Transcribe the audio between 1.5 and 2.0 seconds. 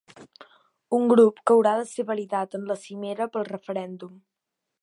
que haurà de